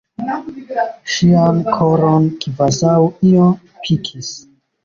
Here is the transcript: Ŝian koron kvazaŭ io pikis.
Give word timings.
Ŝian 1.15 1.59
koron 1.75 2.25
kvazaŭ 2.47 2.97
io 3.35 3.47
pikis. 3.85 4.33